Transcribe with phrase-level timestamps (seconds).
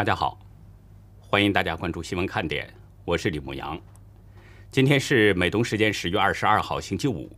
[0.00, 0.38] 大家好，
[1.18, 2.66] 欢迎大家关注新闻看点，
[3.04, 3.78] 我是李牧阳。
[4.70, 7.30] 今天是美东时间十月二十二号星期五，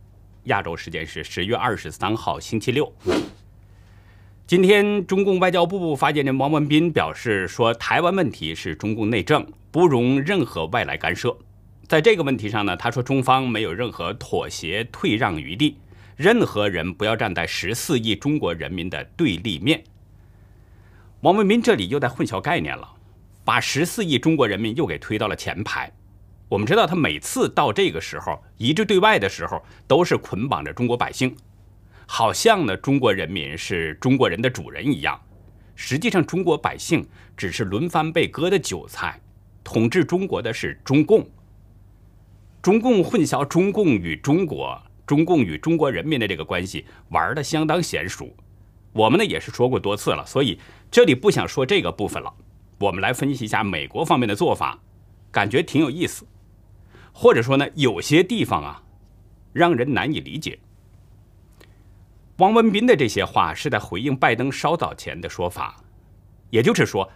[0.45, 2.89] 亚洲时间是十月二十三号星期六。
[4.47, 11.37] 今天，中共外交部发言人王文斌表示说，台湾问题是中共内政，不容任何外来干涉。
[11.89, 15.77] 在这个问题上呢，他说中方没有任何妥协退让余地，
[16.15, 19.83] 任何人不要站在十四亿中国人民的对立面。
[21.23, 22.85] 王文斌这里又在混淆概念了，
[23.45, 25.89] 把十四亿中国人民又给推到了前排。
[26.49, 31.33] 我们知道，他每次到这个时候一致对外的时候，都是捆绑着中国百姓，
[32.05, 35.17] 好像呢中国人民是中国人的主人一样。
[35.75, 39.17] 实际上，中国百姓只是轮番被割的韭菜，
[39.63, 41.25] 统治中国的是中共。
[42.61, 44.77] 中共混淆中共与中国、
[45.07, 48.35] 中共与中国人民的这个关系，玩的相当娴熟。
[48.93, 52.33] 我们呢也是说过多次了，所以这里不想说这个部分了。
[52.79, 54.79] 我们来分析一下美国方面的做法，
[55.31, 56.25] 感觉挺有意思，
[57.11, 58.83] 或者说呢，有些地方啊，
[59.51, 60.59] 让人难以理解。
[62.37, 65.77] 汪文斌的这些话是在回应拜登稍早前的说法，
[66.49, 67.09] 也就是说，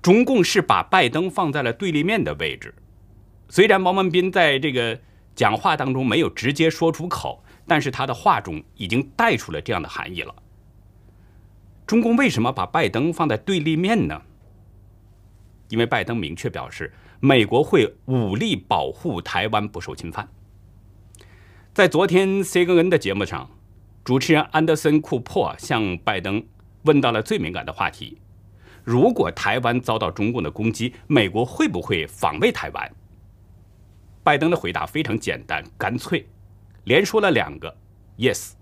[0.00, 2.74] 中共是把拜登放在了对立面的位置。
[3.48, 4.98] 虽然汪文斌在这个
[5.34, 10.34] 讲话当中没有直接说出口，但是他的话中已经带出了这样的含义了。
[11.92, 14.22] 中共为什么把拜登放在对立面呢？
[15.68, 16.90] 因为拜登明确表示，
[17.20, 20.26] 美国会武力保护台湾不受侵犯。
[21.74, 23.50] 在昨天 CNN 的节目上，
[24.02, 26.42] 主持人安德森·库珀向拜登
[26.84, 28.16] 问到了最敏感的话题：
[28.82, 32.90] 如果台湾遭到中共的攻击，美国会不会防卫台湾？
[34.24, 36.26] 拜登的回答非常简单干脆，
[36.84, 37.76] 连说了两个
[38.16, 38.52] “yes”。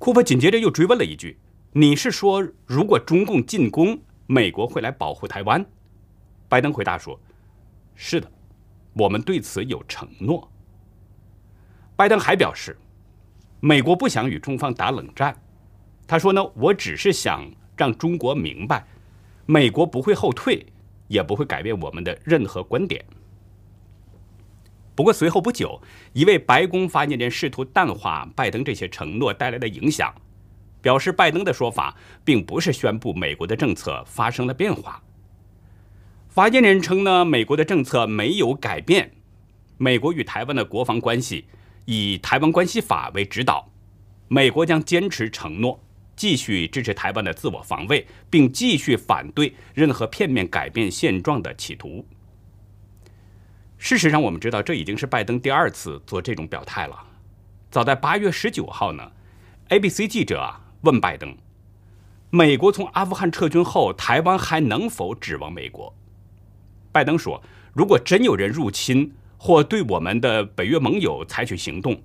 [0.00, 1.38] 库珀紧接着又追问了一句。
[1.72, 5.64] 你是说，如果中共进攻，美国会来保护台湾？
[6.48, 7.16] 拜登回答说
[7.94, 8.28] ：“是的，
[8.94, 10.50] 我们对此有承诺。”
[11.94, 12.76] 拜登还表示，
[13.60, 15.40] 美国不想与中方打冷战。
[16.08, 18.84] 他说呢，我只是想让中国明白，
[19.46, 20.66] 美国不会后退，
[21.06, 23.04] 也不会改变我们的任何观点。
[24.96, 25.80] 不过随后不久，
[26.14, 30.12] 一位白宫发言人试图淡化拜登这些承诺带来的影响。
[30.82, 35.02] 表示拜登的说法并不是宣布美国的政策发生了变化。
[36.28, 39.10] 发言人称呢，美国的政策没有改变，
[39.78, 41.46] 美国与台湾的国防关系
[41.86, 43.68] 以《台湾关系法》为指导，
[44.28, 45.82] 美国将坚持承诺，
[46.14, 52.06] 继续支持台湾的自我防卫，并继续反对任何片面改变现状的企图。
[53.76, 56.96] 事实上，我们知道这已经是拜登第二次做这种表态了。
[57.72, 59.10] 早在八月十九号呢
[59.70, 60.54] ，ABC 记者。
[60.82, 61.36] 问拜登
[62.30, 65.94] ：“美国从阿富汗撤军后，台湾还能否指望美国？”
[66.92, 67.42] 拜登说
[67.74, 72.00] ：“如果真有人入侵或对我们的北约盟友采取行动，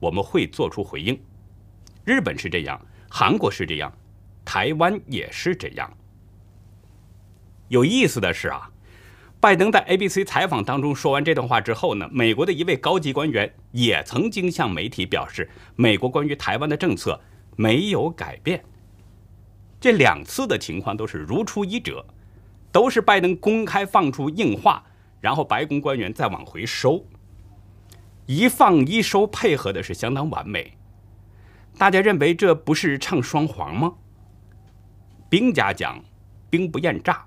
[0.00, 1.18] 我们会做出回应。
[2.04, 3.92] 日本是这样，韩国是这样，
[4.44, 5.92] 台湾也是这样。”
[7.68, 8.70] 有意思的是啊，
[9.40, 17.20] 拜登在 ABC 采访当中说完这段话之后呢，美国的一位高级官员也曾经向媒体表示，美国关于台湾的政策。
[17.56, 18.64] 没有改变。
[19.80, 22.06] 这两次的情况都是如出一辙，
[22.72, 24.82] 都是拜登公开放出硬话，
[25.20, 27.04] 然后白宫官员再往回收，
[28.26, 30.78] 一放一收配合的是相当完美。
[31.76, 33.94] 大家认为这不是唱双簧吗？
[35.28, 36.02] 兵家讲
[36.48, 37.26] 兵不厌诈，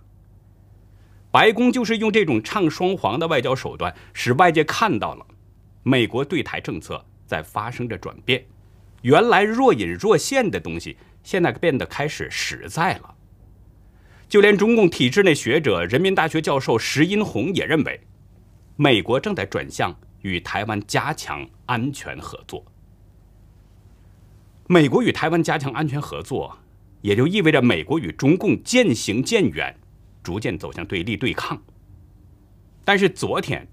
[1.29, 5.25] 白宫就是用这种唱双簧的外交手段，使外界看到了
[5.83, 8.45] 美国对台政策在发生着转变。
[9.01, 13.15] 原来若隐若现的东西，现在变得开始实在了。
[14.27, 18.01] 就连中共体制内学者、人民大学教授石英红也认为，
[18.75, 22.65] 美国正在转向与台湾加强安全合作。
[24.67, 26.57] 美国与台湾加强安全合作，
[27.01, 29.73] 也就意味着美国与中共渐行渐远，
[30.21, 31.61] 逐渐走向对立对抗。
[32.83, 33.65] 但是昨天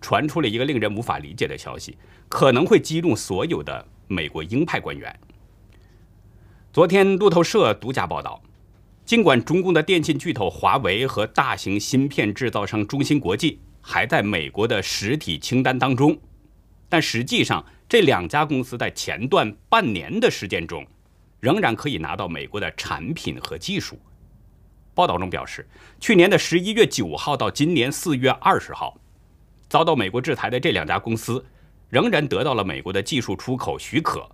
[0.00, 1.98] 传出了一个令人无法理解的消息，
[2.30, 3.86] 可能会激怒所有的。
[4.08, 5.14] 美国鹰派官员。
[6.72, 8.42] 昨天，路透社独家报道，
[9.04, 16.18] 尽管中共的电信巨头华为和大型芯片制造商中芯国际还在美国的实体清单当中，
[16.88, 20.86] 但实际上这两家公司在前段半年的时间中，
[21.40, 23.98] 仍然可以拿到美国的产品和技术。
[24.94, 25.66] 报道中表示，
[26.00, 29.00] 去年的十一月九号到今年四月二十号，
[29.68, 31.44] 遭到美国制裁的这两家公司。
[31.88, 34.28] 仍然得到了美国的技术出口许可，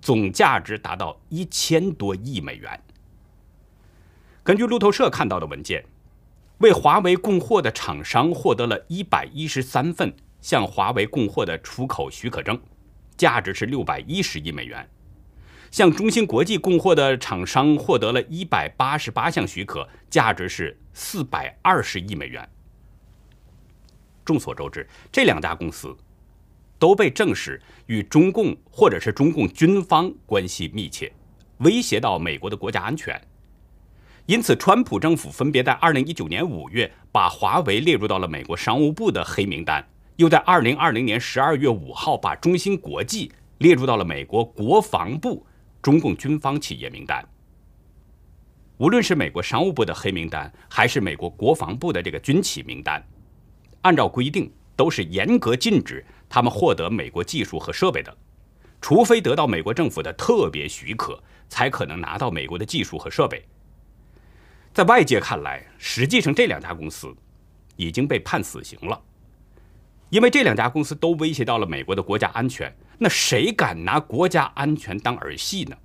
[0.00, 2.82] 总价值达到一千多亿美元。
[4.42, 5.84] 根据路透社看到的文件，
[6.58, 12.60] 为华为供货的厂商获得了一百一十三份向华为供货的出口许可证，
[13.16, 14.88] 价值是六百一十亿美元。
[15.72, 22.48] 向中芯国际供货的厂商获得了一百八十八项许可，价值是四百二十亿美元。
[24.24, 25.94] 众所周知，这两家公司
[26.78, 31.12] 都被证实与中共或者是中共军方关系密切，
[31.58, 33.20] 威胁到美国的国家安全。
[34.26, 39.86] 因此，川普政府分别在二零一九年五月把华为列入到了美国商务部的黑名单，
[40.16, 45.46] 又在二零二零年十二月五号把中芯国际列入到了美国国防部。
[45.82, 47.24] 中共军方企业名单，
[48.78, 53.00] 无论是美国商务部的黑名单，还是美国国防部的这个军企名单，
[53.82, 58.16] 按照规定都是严格禁止他们获得美国技术和设备的，
[58.80, 63.44] 除非得到美国政府的特别许可，才可能拿到美国的技术和设备。
[64.72, 67.14] 在外界看来，实际上这两家公司
[67.76, 69.00] 已经被判死刑了，
[70.10, 72.76] 因为这两家公司都威胁到了美国的国家安全。
[72.98, 75.76] 那谁敢拿国家安全当儿戏呢？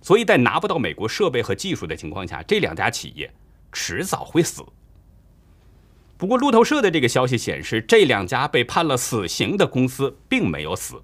[0.00, 3.32] 所以在拿不到美国设备和技术的情况下，这两家企业
[3.70, 4.64] 迟早会死。
[6.22, 11.02] 不过，路透社的这个消息显示，这两家被判了死刑的公司并没有死，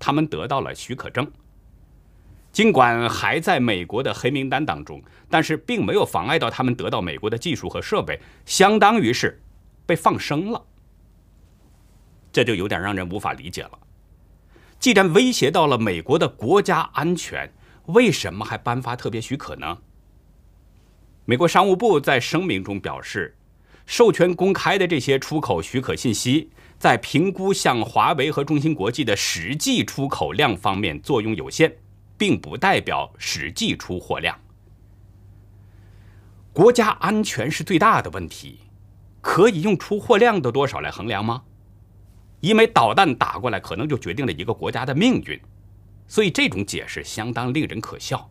[0.00, 1.30] 他们得到了许可证。
[2.50, 5.00] 尽管还在美国的黑名单当中，
[5.30, 9.40] 但是并没有妨碍到他们得到美国的技术和设备，相当于是
[9.86, 10.60] 被放生了。
[12.32, 13.78] 这就有点让人无法理解了。
[14.80, 17.48] 既然威胁到了美国的国家安全，
[17.86, 19.78] 为什么还颁发特别许可呢？
[21.26, 23.36] 美国商务部在声明中表示，
[23.88, 31.74] 授权公开的这些出口许可信息，在评估向华为和中芯国际的实际出口量方面作用有限，
[32.18, 34.38] 并不代表实际出货量。
[36.52, 38.58] 国家安全是最大的问题，
[39.22, 41.44] 可以用出货量的多少来衡量吗？
[42.40, 45.40] 一枚导弹打过来，可能就决定了一个国家的命运，
[46.06, 48.30] 所以这种解释相当令人可笑。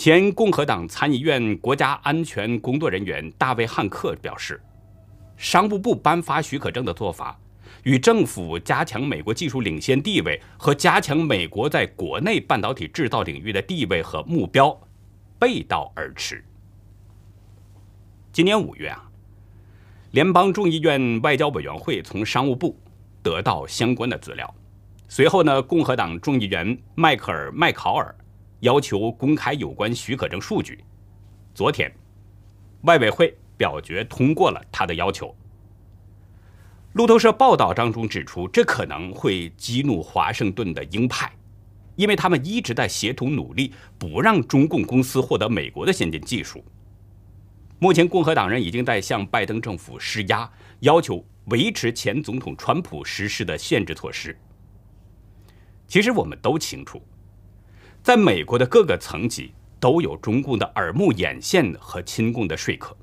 [0.00, 4.58] 前共和党参议院国家安全工作人员大卫·汉克表示，
[5.36, 7.38] 商务部颁发许可证的做法，
[7.82, 14.74] 与政府加强美国技术领先地位和加强美国在国内半导体制造领域的地位和目标
[15.38, 16.42] 背道而驰。
[18.32, 19.04] 今年五月啊。
[20.12, 22.74] 联邦众议院外交委员会从商务部
[23.22, 24.54] 得到相关的资料，
[25.08, 28.16] 随后呢，共和党众议员迈克尔·麦考尔
[28.60, 30.82] 要求公开有关许可证数据。
[31.54, 31.92] 昨天，
[32.82, 35.34] 外委会表决通过了他的要求。
[36.94, 41.32] 路透社报道当中指出，这可能会激怒华盛顿的鹰派，
[41.94, 46.64] 因为他们一直在协同努力，不让中共公司获得美国的先进技术。
[47.78, 54.36] 目前，共和党人已经在向拜登政府施压，要求维持前总统川普实施的限制措施。
[55.86, 57.00] 其实，我们都清楚，
[58.02, 62.96] 在美国的各个层级都有中共的耳目眼线和亲共的说客。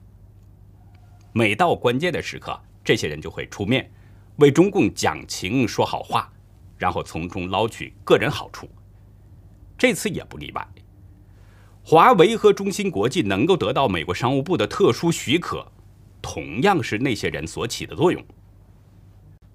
[1.34, 3.92] 每到关键的时刻，这些人就会出面
[4.38, 6.32] 为中共讲情说好话，
[6.78, 8.68] 然后从中捞取个人好处。
[9.78, 10.68] 这次也不例外。
[11.84, 15.72] 华为和中芯国际能够得到美国商务部的特殊许可，
[16.22, 18.22] 同样是那些人所起的作用。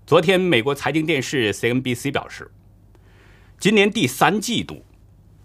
[0.06, 2.50] 昨天，美国财经电视 CNBC 表示，
[3.58, 4.84] 今年第三季度，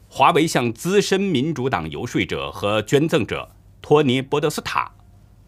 [0.07, 3.49] 华为向资深民主党游说者和捐赠者
[3.81, 4.91] 托尼·波德斯塔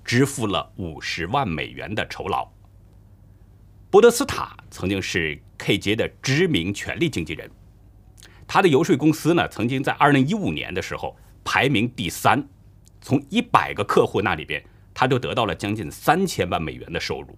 [0.04, 2.48] 支付了五十万美元的酬劳。
[3.89, 7.50] 波德斯塔曾经是 KJ 的知名权力经纪人，
[8.46, 11.16] 他的游说公司呢，曾经在二零一五年的时候。
[11.42, 12.48] 排名第三，
[13.01, 14.63] 从一百个客户那里边，
[14.94, 17.36] 他就得到了将近三千万美元的收入。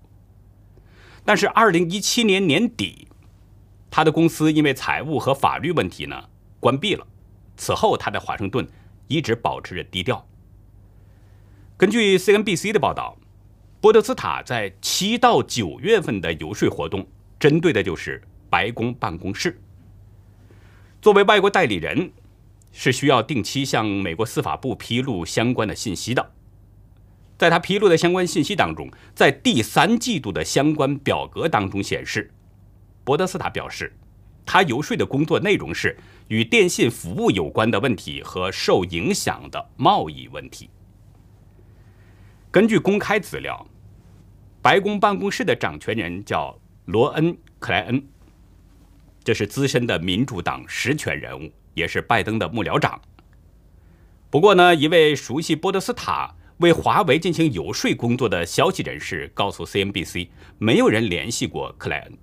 [1.23, 3.07] 但是，二零一七年年底，
[3.89, 6.21] 他的公司因为财务和法律问题呢
[6.59, 7.07] 关闭了。
[7.63, 8.67] 此后，他在华盛顿
[9.07, 10.27] 一直保持着低调。
[11.77, 13.15] 根据 CNBC 的报道，
[13.79, 17.05] 波德斯塔在七到九月份的游说活动，
[17.39, 19.61] 针对的就是白宫办公室。
[21.03, 22.11] 作为外国代理人。
[22.73, 26.31] 是需要定期向美国司法部披露相关的信息的。
[27.37, 32.31] 在他披露的相关信息当中，在第三季度的相关表格当中显示，
[33.03, 33.93] 博德斯塔表示，
[34.45, 35.97] 他游说的工作内容是
[36.31, 40.69] 与电信服务有关的问题和受影响的贸易问题。
[42.49, 43.67] 根据公开资料，
[44.61, 48.01] 白宫办公室的掌权人叫罗恩·克莱恩，
[49.25, 51.51] 这是资深的民主党实权人物。
[51.73, 52.99] 也是拜登的幕僚长。
[54.29, 62.17] 不过呢，一位熟悉波德斯塔为华为进行游说工作的消息人士告诉 CNBC，没有人联系过克莱恩。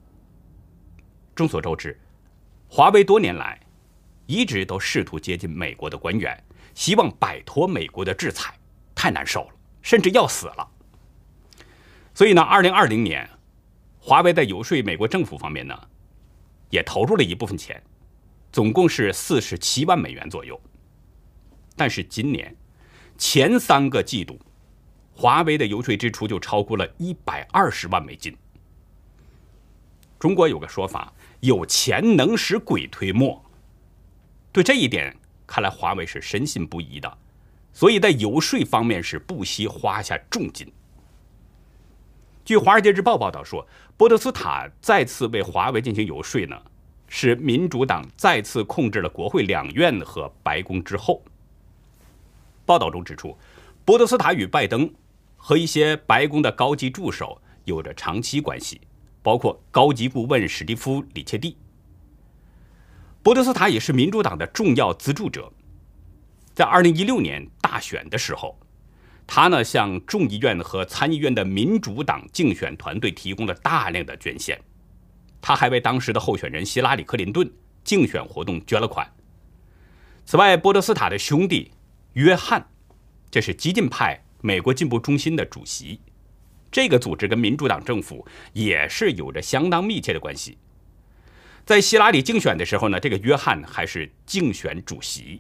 [1.35, 1.99] 众所周知，
[2.69, 3.59] 华为多年来
[4.29, 6.39] 一直都试图接近美国的官员，
[6.75, 8.55] 希望摆脱美国的制裁，
[8.95, 10.69] 太难受了，甚至要死了。
[12.13, 13.27] 所以呢，二零二零年，
[13.99, 15.75] 华为在游说美国政府方面呢，
[16.69, 17.83] 也投入了一部分钱，
[18.53, 20.61] 总共是四十七万美元左右。
[21.75, 22.55] 但是今年
[23.17, 24.39] 前三个季度，
[25.15, 28.37] 华为的游说支出就超过了一百二十万美金。
[30.19, 33.43] 中国有个说法，有钱能使鬼推磨。
[34.53, 35.15] 对这一点，
[35.47, 37.19] 看来华为是深信不疑的，
[37.73, 40.71] 所以在游说方面是不惜花下重金。
[42.45, 46.61] 据《华尔街日报》报道说，波德斯塔再次为华为进行游说呢，
[47.07, 51.23] 是民主党再次控制了国会两院和白宫之后。
[52.65, 53.37] 报道中指出，
[53.85, 54.91] 波德斯塔与拜登
[55.37, 58.81] 和一些白宫的高级助手有着长期关系，
[59.23, 61.55] 包括高级顾问史蒂夫·里切蒂。
[63.23, 65.53] 波德斯塔也是民主党的重要资助者，
[66.55, 68.59] 在2016年大选的时候，
[69.27, 74.59] 他呢向众议院和参议院的民主党竞选团队提供了大量的捐献，
[75.41, 77.51] 他还为当时的候选人希拉里·克林顿
[77.85, 79.07] 竞选活动捐了款。
[80.25, 81.71] 此外，波德斯塔的兄弟。
[82.15, 82.67] 约翰，
[83.31, 86.01] 这是激进派美国进步中心的主席。
[86.69, 90.59] 这个组织跟民主党政府也是有着相当密切的关系。
[91.69, 95.39] 在希拉里竞选的时候呢，这个约翰还是竞选主席。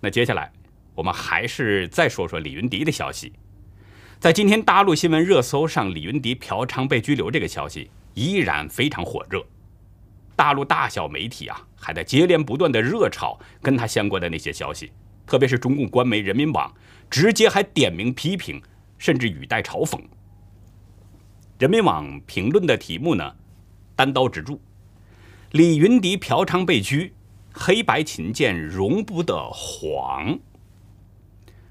[0.00, 0.50] 那接下来
[0.94, 3.30] 我们还是再说说李云迪的消息。
[4.18, 9.44] 在今天大陆新闻热搜上，李云迪嫖娼被拘留这个消息依然非常火热。
[10.34, 14.90] 大陆大小媒体啊，还在接连不断的热炒跟他相关的那些消息，
[15.26, 16.74] 特别是中共官媒人民网，
[17.10, 18.62] 直接还点名批评，
[18.96, 20.00] 甚至语带嘲讽。
[21.58, 23.36] 人民网评论的题目呢，
[24.00, 24.58] 单刀直入：
[25.50, 27.12] 李云迪嫖娼被拘，
[27.52, 30.38] 黑白琴键容不得黄。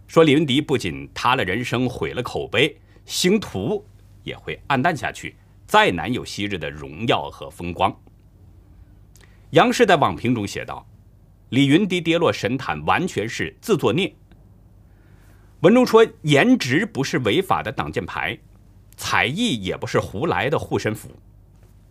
[0.06, 3.84] 说李云迪不仅塌了人生，毁了口碑，星途
[4.22, 7.92] 也会暗淡下去，再难有昔日的荣耀和风光。
[9.50, 10.88] 杨氏在网评中写道
[11.50, 14.14] ：“李云迪跌落神坛，完全是自作孽。”
[15.62, 18.38] 文中说：“颜值不是违法的挡箭牌，
[18.96, 21.10] 才艺也不是胡来的护身符。”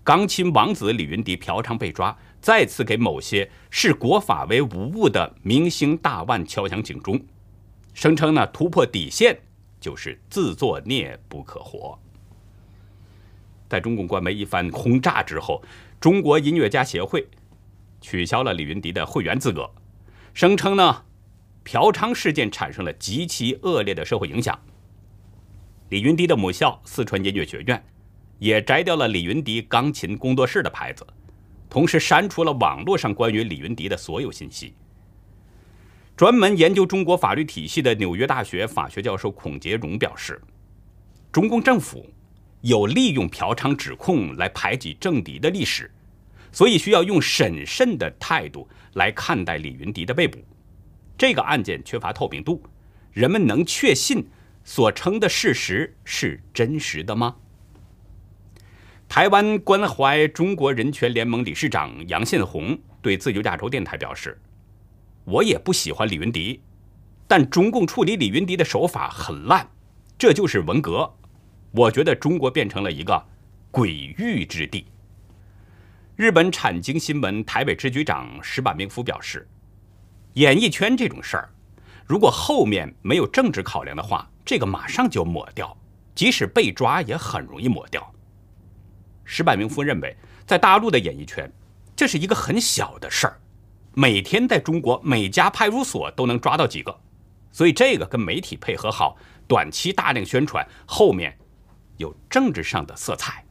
[0.08, 7.20] 钢琴王子李云迪嫖娼被抓，再次给某些视国法为无物的明星大腕敲响警钟，
[7.92, 9.38] 声称呢突破底线
[9.78, 11.98] 就是自作孽不可活。
[13.68, 15.62] 在中共官媒一番轰炸之后，
[16.00, 17.28] 中国音乐家协会。
[18.00, 19.70] 取消了李云迪的会员资格，
[20.32, 21.04] 声称呢，
[21.64, 24.58] 嫖娼事件产生了极其恶劣的社会影响。
[25.90, 27.84] 李云迪的母校四川音乐学院
[28.38, 31.06] 也摘掉了李云迪钢琴工作室的牌子，
[31.68, 34.74] 同时删除了网络上关于李云迪的所有信息。
[36.16, 40.40] 专门研究中国法律体系的纽约大学法学教授孔杰荣表示，
[41.30, 42.08] 中共政府
[42.62, 45.90] 有利用嫖娼指控来排挤政敌的历史。
[46.50, 50.38] 所以需要用审慎的态度来看待李云迪的被捕。
[51.18, 52.62] 这个案件缺乏透明度，
[53.12, 54.26] 人们能确信
[54.64, 57.36] 所称的事实是真实的吗？
[59.08, 64.38] 台湾关怀中国人权联盟理事长杨宪宏对自由亚洲电台表示
[65.24, 66.60] ：“我也不喜欢李云迪，
[67.26, 69.66] 但中共处理李云迪的手法很烂，
[70.18, 71.10] 这就是文革。
[71.72, 73.26] 我觉得中国变成了一个
[73.70, 74.84] 鬼域之地。”
[76.14, 79.48] 日本产经新闻台北支局长石坂明夫表示
[80.34, 81.48] ：“演艺圈这种事儿，
[82.04, 85.74] 如果后面没有政治考量的话，这个马上就抹掉，
[86.14, 88.06] 即使被抓也很容易抹掉。”
[89.30, 90.16] 石柏明夫认为，
[90.46, 91.52] 在大陆的演艺圈，
[91.94, 93.38] 这是一个很小的事儿，
[93.92, 96.98] 每天在中国每家派出所都能抓到几个，
[97.52, 101.36] 所以这个跟媒体配合好，短期大量宣传，后面
[101.98, 103.44] 有政治上的色彩。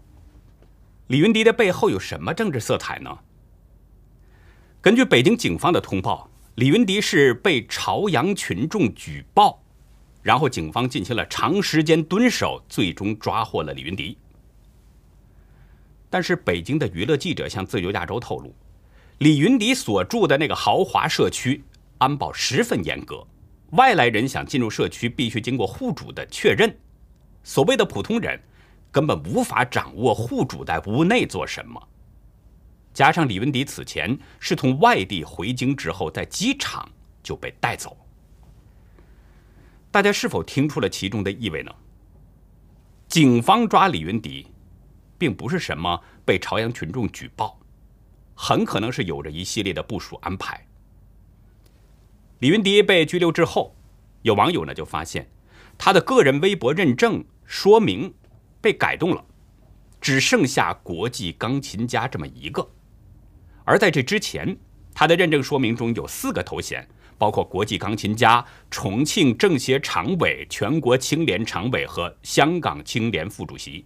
[1.10, 3.16] 李云迪的背后有什么政治色彩呢？
[4.82, 9.62] 根据北京警方的通报，李云迪是被朝阳群众举报，
[10.24, 14.18] 然后警方进行了长时间蹲守，最终抓获了李云迪。
[16.10, 18.54] 但是，北京的娱乐记者向自由亚洲透露，
[19.20, 21.64] 李云迪所住的那个豪华社区
[21.98, 23.26] 安保十分严格，
[23.72, 26.78] 外来人想进入社区必须经过户主的确认，
[27.44, 28.40] 所谓的普通人。
[28.90, 31.88] 根本无法掌握户主在屋内做什么，
[32.94, 36.90] 加上李云迪此前是从外地回京之后，在机场
[37.22, 37.96] 就被带走。
[39.92, 41.72] 大家是否听出了其中的意味呢？
[43.08, 44.48] 警方抓李云迪，
[45.18, 47.60] 并不是什么被朝阳群众举报，
[48.36, 50.66] 很可能是有着一系列的部署安排。
[52.40, 53.76] 李云迪被拘留之后，
[54.22, 55.30] 有网友呢就发现，
[55.78, 58.14] 他的个人微博认证说明
[58.62, 59.26] 被改动了，
[60.00, 62.70] 只剩下“国际钢琴家”这么一个。
[63.64, 64.56] 而在这之前，
[64.94, 73.84] 他的认证说明中有四个头衔，包括国际钢琴家、重庆政协常委、全国青联常委和香港青联副主席。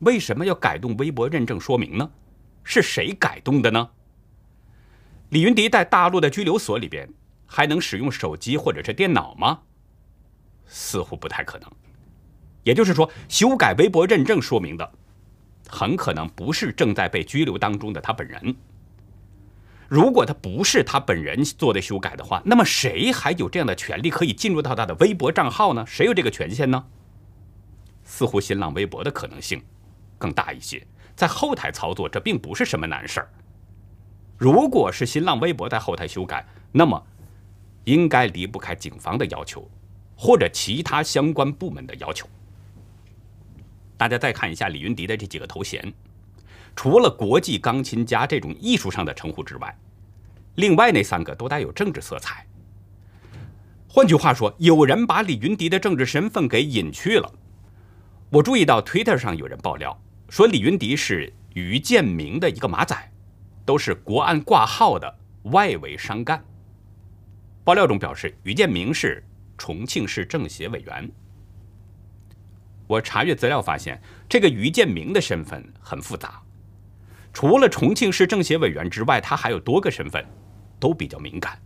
[0.00, 2.10] 为什么要改动微博认证说明呢？
[2.64, 3.88] 是谁改动的呢？
[5.30, 7.08] 李云迪在大陆的拘留所里边
[7.46, 9.60] 还能使用手机或者是电脑吗？
[10.66, 11.70] 似乎不太可能。
[12.62, 14.92] 也就是说，修改微博认证说明的
[15.68, 18.54] 很可能不是正在被拘留当中的他本人。
[19.88, 25.86] 如果他不是他本人做的修改的话，那么谁还有这样的权利可以进入到他的微博账号呢？
[25.86, 26.84] 谁有这个权限呢？
[28.02, 29.62] 似乎新浪微博的可能性
[30.18, 33.28] 更大一些，在后台操作这并不是什么难事儿。
[34.36, 37.02] 如果是新浪微博在后台修改，那么
[37.84, 39.68] 应该离不开警方的要求，
[40.16, 42.28] 或者其他相关部门的要求。
[43.96, 45.92] 大家再看一下李云迪的这几个头衔，
[46.74, 49.78] 除了“国际钢琴家”这种艺术上的称呼之外，
[50.56, 52.46] 另外那三个都带有政治色彩。
[53.88, 57.32] 换句话说，有人把李云迪的政治身份给隐去了。
[58.28, 62.96] 我注意到 Twitter 上有人爆料说，李云迪是于建明的一个马仔。
[63.66, 65.12] 都是国安挂号的
[65.50, 66.40] 外围商干。
[67.64, 69.20] 爆料中表示，于建明是
[69.58, 71.10] 重庆市政协委员。
[72.86, 76.40] 我查阅资料发现，这个于建明的身份很复杂，
[77.32, 80.24] 除了重庆市政协委员之外，他还有多个身份，
[80.78, 81.60] 都比较敏感。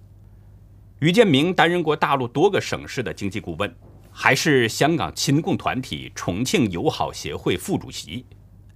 [1.01, 3.71] 于建明担任过大陆多个省市的经济顾问，
[4.11, 8.25] 还是香港亲共团体重庆友好协会副主席。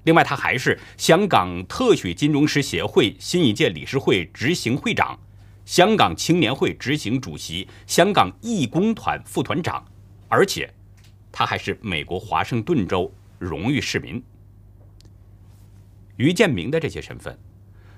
[0.05, 5.19] 另外，他还是香港特许金融师协会新一届理事会执行会长、
[5.65, 9.85] 香港青年会执行主席、香港义工团副团长，
[10.29, 10.73] 而且
[11.33, 14.23] 他还是美国华盛顿州荣誉市民。
[16.17, 17.39] 于建明的这些身份，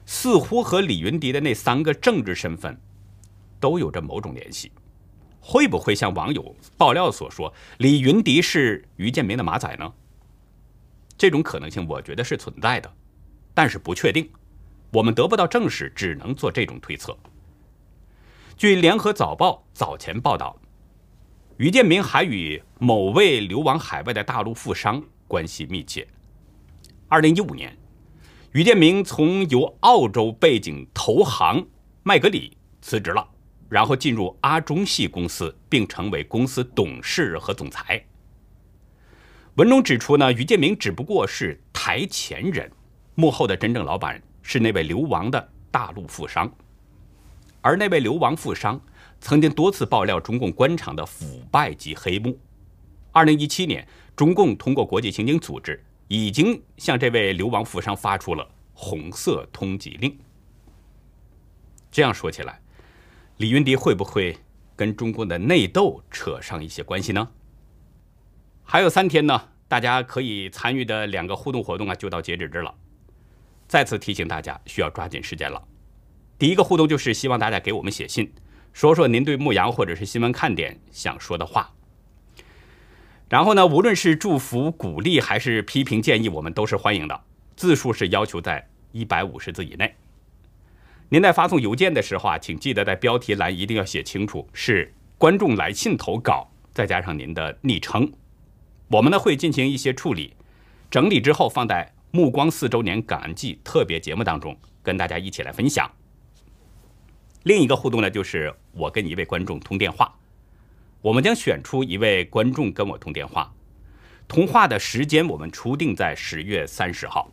[0.07, 2.81] 似乎和李云迪的那三个政治身份
[3.59, 4.71] 都有着某种联系。
[5.41, 9.93] 会不会像网友爆料所说，李云迪是于建明的马仔呢？
[11.19, 12.93] 这种可能性，我觉得是存在的，
[13.55, 14.31] 但是不确定，
[14.93, 17.17] 我们得不到证实，只能做这种推测。
[18.57, 20.59] 据联合早报早前报道，
[21.57, 26.07] 于建明还与某位流亡海外的大陆富商关系密切。
[27.09, 27.77] 二零一五年，
[28.53, 31.67] 于建明从由澳洲背景投行
[32.03, 33.27] 麦格里辞职了，
[33.69, 38.05] 然后进入阿中系公司，并成为公司董事和总裁。
[39.57, 42.71] 文中指出呢，于建明只不过是台前人，
[43.15, 46.51] 幕后的真正老板是那位流亡的大陆富商，
[47.63, 48.79] 而那位流亡富商
[49.19, 52.39] 曾经多次爆料中共官场的腐败及黑幕。
[53.13, 60.15] 二零一七年，中共通过国际刑警组织已经向这位流亡富商发出了红色通缉令。
[61.91, 62.61] 这样说起来，
[63.39, 64.37] 李云迪会不会
[64.77, 67.27] 跟中共的内斗扯上一些关系呢？
[68.69, 72.75] 还有三天呢，大家可以参与的两个互动活动啊，就到截止日了。
[73.69, 75.63] 再次提醒大家，需要抓紧时间了。
[76.37, 78.33] 第一个互动就是希望大家给我们写信，
[78.73, 81.73] 说说您对牧羊或者是新闻看点想说的话。
[83.29, 87.23] 然后呢，无论是祝福、鼓励还是批评建议，我们都是欢迎的。
[87.55, 89.95] 字数是要求在一百五十字以内。
[91.09, 98.13] 您在发送邮件的时候啊，请记得在标题栏一定要写清楚是观众来信投稿，再加上您的昵称。
[98.89, 100.35] 我们呢会进行一些处理，
[100.89, 105.91] 整理之后放在《目光四周年感恩季》特别节目当中，跟大家一起来分享。
[107.43, 110.17] 另一个互动呢，就是我跟一位观众通电话，
[111.03, 113.53] 我们将选出一位观众跟我通电话，
[114.29, 117.33] 通话的时间我们初定在十月三十号。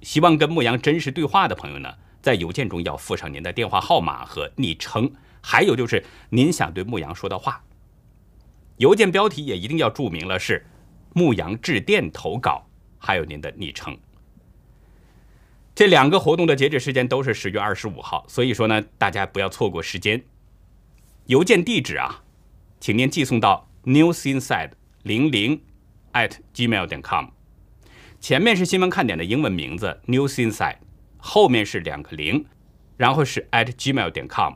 [0.00, 5.12] 希望跟牧羊真实对话的朋友呢，在邮件中要附上您的电话号码和昵称，
[5.42, 7.62] 还有就是您想对牧羊说的话。
[8.78, 10.64] 邮件标题也一定要注明了是。
[11.14, 12.66] 牧羊致电投稿，
[12.98, 13.96] 还有您的昵称。
[15.74, 20.22] 这两个活动的截止时间都是十月二十五号，所以说呢，大家不要错过时间。
[21.26, 22.22] 邮件地址啊，
[22.78, 24.72] 请您寄送到 newsinside
[25.04, 25.62] 零零
[26.12, 27.26] at gmail 点 com，
[28.20, 30.76] 前面是新闻看点的英文名字 newsinside，
[31.16, 32.44] 后面是两个零，
[32.96, 34.54] 然后是 at gmail 点 com。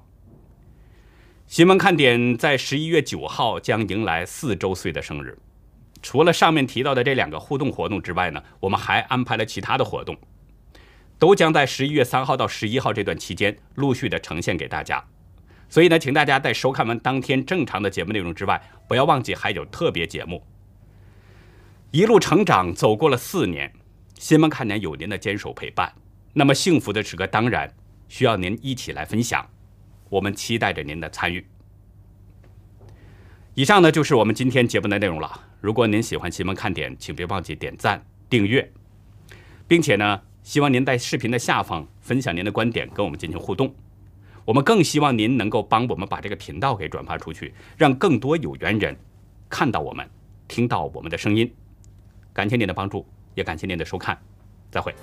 [1.47, 5.39] 新闻看点在十一月九号将迎来四周岁的生日。
[6.01, 10.17] 除了上面提到的这两个互动活动之外呢，我们还安排了其他的活动，
[11.19, 15.05] 都将在十一月三号到十一号这段期间陆续的呈现给大家。
[15.69, 20.43] 所以呢，请大家在收看完当天正常的节目内容之外，不要忘记还有特别节目。
[21.91, 23.73] 一路成长，走过了四年，
[24.19, 25.93] 新闻看点有您的坚守陪伴，
[26.33, 27.75] 那么幸福的时刻当然
[28.09, 29.47] 需要您一起来分享。
[30.09, 31.47] 我们期待着您的参与。
[33.55, 35.48] 以上呢就是我们今天节目的内容了。
[35.61, 38.71] 如果您喜欢新闻看点，请别忘记点赞、订阅，
[39.67, 43.75] 并且呢，希望您在视频的下方分享您的观点，跟我们进行互动。
[44.45, 48.97] 我们更希望您能够帮我们把这个频道给转发出去，让更多有缘人
[49.49, 50.09] 看到我们、
[50.47, 51.53] 听到我们的声音。
[52.33, 54.17] 感谢您的帮助，也感谢您的收看，
[54.71, 54.95] 再会。